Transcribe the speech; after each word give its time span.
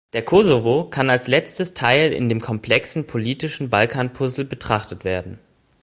Der 0.13 0.25
Kosovo 0.25 0.85
kann 0.89 1.11
als 1.11 1.27
letztes 1.27 1.75
Teil 1.75 2.11
in 2.11 2.27
dem 2.27 2.41
komplexen 2.41 3.05
politischen 3.05 3.69
Balkan-Puzzle 3.69 4.45
betrachtet 4.45 5.05
werden. 5.05 5.37